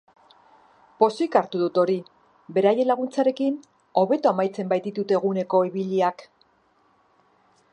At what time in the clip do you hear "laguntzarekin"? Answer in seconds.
2.91-3.59